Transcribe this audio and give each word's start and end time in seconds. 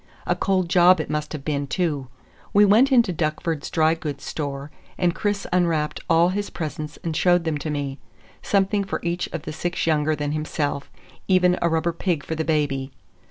A 0.25 0.35
cold 0.35 0.67
job 0.67 0.99
it 0.99 1.11
must 1.11 1.31
have 1.31 1.45
been, 1.45 1.67
too! 1.67 2.07
We 2.53 2.65
went 2.65 2.91
into 2.91 3.13
Duckford's 3.13 3.69
dry 3.69 3.93
goods 3.93 4.23
store, 4.23 4.71
and 4.97 5.13
Chris 5.13 5.45
unwrapped 5.53 5.99
all 6.09 6.29
his 6.29 6.49
presents 6.49 6.97
and 7.03 7.15
showed 7.15 7.43
them 7.43 7.59
to 7.59 7.69
me—something 7.69 8.83
for 8.85 8.99
each 9.03 9.27
of 9.31 9.43
the 9.43 9.53
six 9.53 9.85
younger 9.85 10.15
than 10.15 10.31
himself, 10.31 10.89
even 11.27 11.55
a 11.61 11.69
rubber 11.69 11.93
pig 11.93 12.25
for 12.25 12.33
the 12.33 12.43
baby. 12.43 12.91